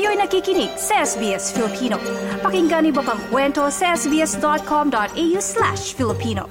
[0.00, 2.00] Kayo'y nakikinig sa SBS Filipino.
[2.40, 6.48] Pakinggan niyo pa ang kwento sa sbs.com.au slash Filipino.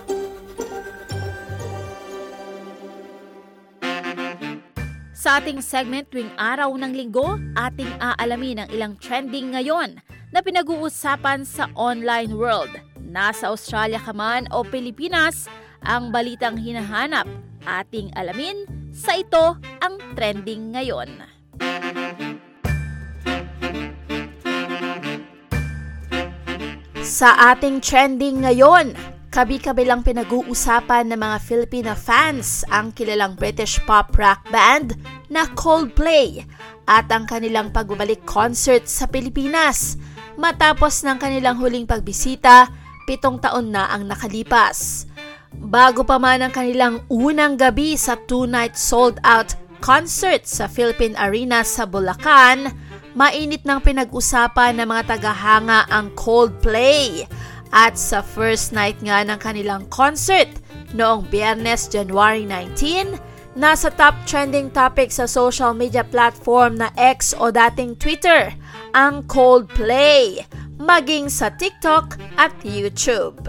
[5.17, 9.97] Sa ating segment tuwing araw ng linggo, ating aalamin ang ilang trending ngayon
[10.29, 12.69] na pinag-uusapan sa online world.
[13.01, 15.49] Nasa Australia ka man o Pilipinas,
[15.89, 17.25] ang balitang hinahanap
[17.65, 21.38] ating alamin sa ito ang trending ngayon.
[27.19, 28.95] Sa ating trending ngayon,
[29.29, 34.97] Kabi-kabilang pinag-uusapan ng mga Filipina fans ang kilalang British pop rock band
[35.29, 36.41] na Coldplay
[36.89, 40.01] at ang kanilang pagbabalik concert sa Pilipinas
[40.33, 42.73] matapos ng kanilang huling pagbisita
[43.05, 45.05] pitong taon na ang nakalipas.
[45.53, 51.85] Bago pa man ang kanilang unang gabi sa two-night sold-out concert sa Philippine Arena sa
[51.85, 52.88] Bulacan,
[53.19, 57.27] mainit nang pinag-usapan ng mga tagahanga ang Coldplay
[57.75, 60.47] at sa first night nga ng kanilang concert
[60.95, 63.19] noong Biyernes, January 19,
[63.59, 68.55] nasa top trending topic sa social media platform na X o dating Twitter,
[68.95, 70.39] ang Coldplay,
[70.79, 73.43] maging sa TikTok at YouTube.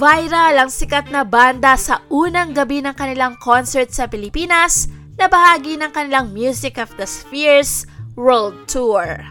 [0.00, 4.88] Viral ang sikat na banda sa unang gabi ng kanilang concert sa Pilipinas
[5.20, 7.84] na bahagi ng kanilang Music of the Spheres
[8.18, 9.22] World Tour.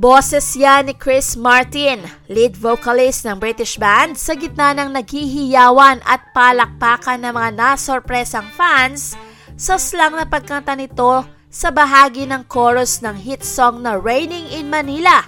[0.00, 2.00] Boses yan ni Chris Martin,
[2.32, 9.12] lead vocalist ng British band sa gitna ng naghihiyawan at palakpakan ng mga nasorpresang fans
[9.60, 14.72] sa slang na pagkanta nito sa bahagi ng chorus ng hit song na Raining in
[14.72, 15.26] Manila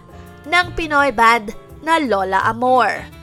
[0.48, 1.52] ng Pinoy band
[1.84, 3.22] na Lola Amor.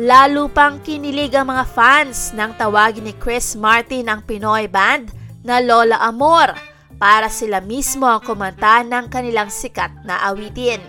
[0.00, 5.12] Lalo pang kinilig ang mga fans nang tawagin ni Chris Martin ang Pinoy band
[5.44, 6.56] na Lola Amor
[6.96, 10.80] para sila mismo ang kumanta ng kanilang sikat na awitin.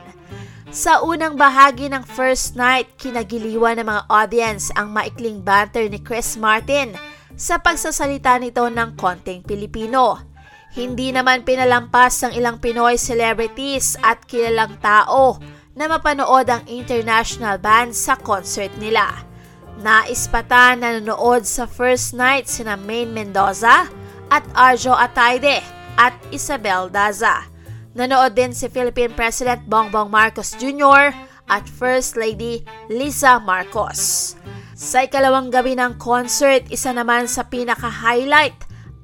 [0.72, 6.40] Sa unang bahagi ng first night, kinagiliwan ng mga audience ang maikling banter ni Chris
[6.40, 6.96] Martin
[7.36, 10.24] sa pagsasalita nito ng konting Pilipino.
[10.72, 15.36] Hindi naman pinalampas ng ilang Pinoy celebrities at kilalang tao
[15.76, 19.08] na mapanood ang international band sa concert nila.
[19.82, 20.44] Nais pa
[20.76, 23.88] na nanonood sa first night sina Maine Mendoza
[24.30, 25.64] at Arjo Ataide
[25.96, 27.48] at Isabel Daza.
[27.92, 31.12] Nanood din si Philippine President Bongbong Marcos Jr.
[31.52, 34.36] at First Lady Lisa Marcos.
[34.78, 38.56] Sa ikalawang gabi ng concert, isa naman sa pinaka-highlight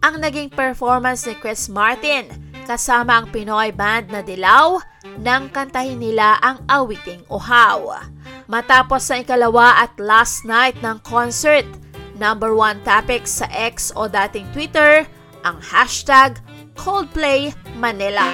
[0.02, 4.84] ang naging performance ni Chris Martin kasama ang Pinoy band na Dilaw
[5.24, 8.04] nang kantahin nila ang awiting Uhaw.
[8.52, 11.64] Matapos sa ikalawa at last night ng concert,
[12.20, 15.08] number one topic sa X o dating Twitter,
[15.48, 16.44] ang hashtag
[16.76, 18.28] Coldplay Manila.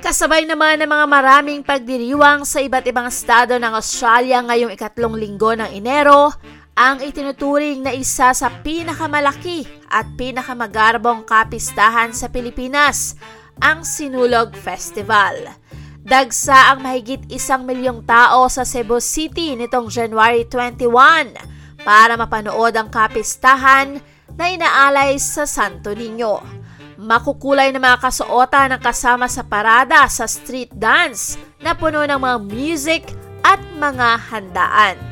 [0.00, 5.52] Kasabay naman ng mga maraming pagdiriwang sa iba't ibang estado ng Australia ngayong ikatlong linggo
[5.52, 6.32] ng Enero,
[6.80, 13.20] ang itinuturing na isa sa pinakamalaki at pinakamagarbong kapistahan sa Pilipinas,
[13.60, 15.44] ang Sinulog Festival.
[16.00, 22.88] Dagsa ang mahigit isang milyong tao sa Cebu City nitong January 21 para mapanood ang
[22.88, 24.00] kapistahan
[24.32, 26.40] na inaalay sa Santo Niño.
[26.96, 32.38] Makukulay na mga kasuotan ang kasama sa parada sa street dance na puno ng mga
[32.48, 33.04] music
[33.44, 35.09] at mga handaan.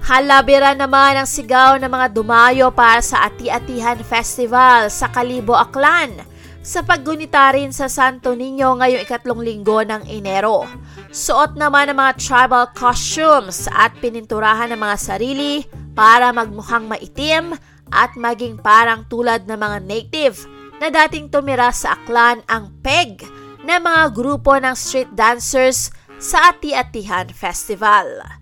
[0.00, 6.24] Halabira naman ang sigaw ng mga dumayo para sa Ati-Atihan Festival sa Kalibo, Aklan
[6.60, 10.68] sa paggunita rin sa Santo Niño ngayong ikatlong linggo ng Enero.
[11.12, 17.56] Suot naman ng mga tribal costumes at pininturahan ng mga sarili para magmukhang maitim
[17.92, 20.36] at maging parang tulad ng mga native
[20.80, 23.24] na dating tumira sa Aklan ang PEG
[23.68, 28.39] na mga grupo ng street dancers sa Ati-Atihan Festival.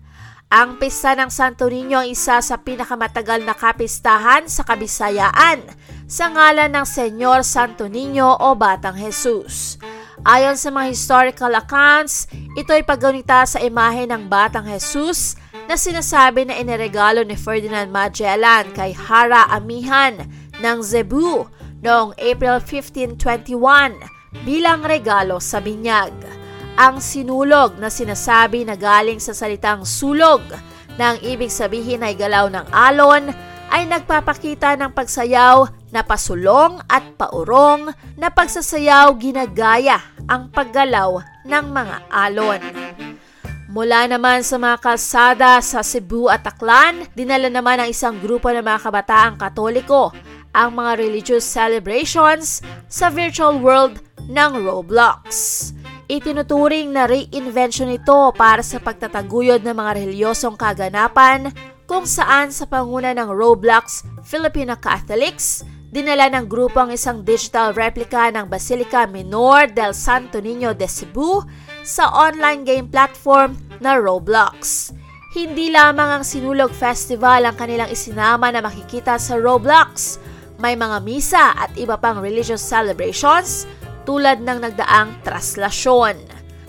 [0.49, 5.61] Ang pista ng Santo Niño ang isa sa pinakamatagal na kapistahan sa Kabisayaan
[6.09, 9.77] sa ngalan ng Senyor Santo Niño o Batang Jesus.
[10.25, 12.25] Ayon sa mga historical accounts,
[12.57, 15.37] ito ay paggunita sa imahe ng Batang Jesus
[15.69, 20.17] na sinasabi na iniregalo ni Ferdinand Magellan kay Hara Amihan
[20.57, 21.45] ng Cebu
[21.85, 23.53] noong April 1521
[24.49, 26.38] bilang regalo sa binyag.
[26.75, 30.43] Ang sinulog na sinasabi na galing sa salitang sulog
[30.99, 33.31] na ang ibig sabihin ay galaw ng alon
[33.69, 41.97] ay nagpapakita ng pagsayaw na pasulong at paurong na pagsasayaw ginagaya ang paggalaw ng mga
[42.09, 42.61] alon.
[43.69, 48.65] Mula naman sa mga kalsada sa Cebu at Aklan, dinala naman ng isang grupo ng
[48.65, 50.09] mga kabataang katoliko
[50.49, 55.29] ang mga religious celebrations sa virtual world ng Roblox.
[56.09, 61.53] Itinuturing na reinvention ito para sa pagtataguyod ng mga reliyosong kaganapan
[61.85, 65.61] kung saan sa panguna ng Roblox Filipino Catholics,
[65.93, 71.45] dinala ng grupo ang isang digital replica ng Basilica Minor del Santo Niño de Cebu
[71.85, 74.89] sa online game platform na Roblox.
[75.37, 80.17] Hindi lamang ang Sinulog Festival ang kanilang isinama na makikita sa Roblox.
[80.57, 83.69] May mga misa at iba pang religious celebrations
[84.09, 86.17] tulad ng nagdaang traslasyon.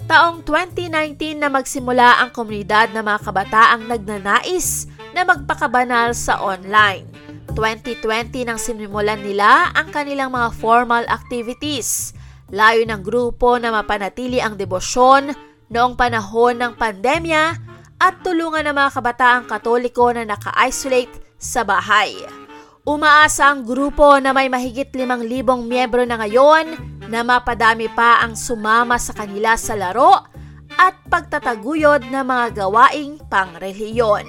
[0.05, 4.85] Taong 2019 na magsimula ang komunidad ng mga kabataang nagnanais
[5.17, 7.09] na magpakabanal sa online.
[7.57, 12.13] 2020 nang sinimulan nila ang kanilang mga formal activities–
[12.51, 15.31] Layo ng grupo na mapanatili ang debosyon
[15.71, 17.55] noong panahon ng pandemya
[18.03, 22.11] at tulungan ng mga kabataang katoliko na naka-isolate sa bahay.
[22.83, 25.23] Umaasa ang grupo na may mahigit 5,000
[25.63, 26.75] miyembro na ngayon
[27.11, 30.31] na mapadami pa ang sumama sa kanila sa laro
[30.79, 34.25] at pagtataguyod ng mga gawaing pangreliyon.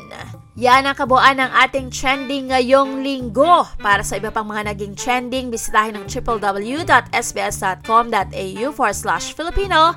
[0.60, 3.63] Yan ang kabuuan ng ating trending ngayong linggo.
[3.80, 9.95] Para sa iba pang mga naging trending, bisitahin ang www.sbs.com.au for slash Filipino.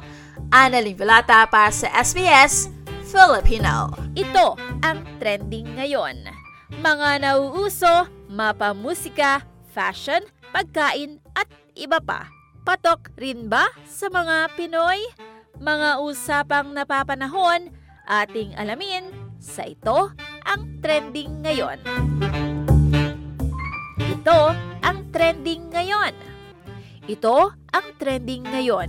[0.55, 2.71] Annalyn Vilata para sa SBS
[3.03, 3.91] Filipino.
[4.15, 4.55] Ito
[4.87, 6.23] ang trending ngayon.
[6.79, 9.43] Mga nauuso, mapamusika,
[9.75, 10.23] fashion,
[10.55, 12.44] pagkain at iba pa.
[12.65, 14.97] Patok rin ba sa mga Pinoy?
[15.61, 17.69] Mga usapang napapanahon,
[18.09, 19.05] ating alamin
[19.37, 20.09] sa ito
[20.49, 21.77] ang trending ngayon.
[24.01, 26.17] Ito ang trending ngayon.
[27.05, 28.89] Ito ang trending ngayon.